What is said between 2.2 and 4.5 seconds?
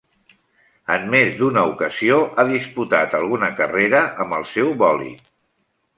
ha disputat alguna carrera amb el